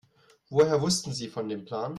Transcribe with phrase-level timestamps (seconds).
[0.49, 1.89] Woher wussten Sie von dem Plan?